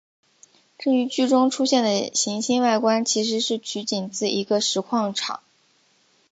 [0.79, 5.41] 至于剧中出现的行星外观其实是取景自一个石矿场。